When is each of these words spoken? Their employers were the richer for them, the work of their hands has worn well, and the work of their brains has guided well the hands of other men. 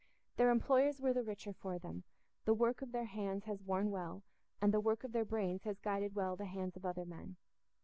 Their 0.37 0.49
employers 0.49 0.99
were 0.99 1.13
the 1.13 1.21
richer 1.21 1.53
for 1.53 1.77
them, 1.77 2.05
the 2.45 2.55
work 2.55 2.81
of 2.81 2.91
their 2.91 3.05
hands 3.05 3.43
has 3.43 3.61
worn 3.61 3.91
well, 3.91 4.23
and 4.59 4.73
the 4.73 4.79
work 4.81 5.03
of 5.03 5.11
their 5.11 5.25
brains 5.25 5.61
has 5.65 5.77
guided 5.79 6.15
well 6.15 6.35
the 6.35 6.45
hands 6.47 6.75
of 6.75 6.87
other 6.87 7.05
men. 7.05 7.35